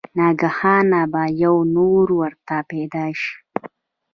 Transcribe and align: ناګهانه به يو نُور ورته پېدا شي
ناګهانه 0.17 1.01
به 1.11 1.23
يو 1.43 1.55
نُور 1.73 2.07
ورته 2.19 2.55
پېدا 2.71 3.05
شي 3.19 3.33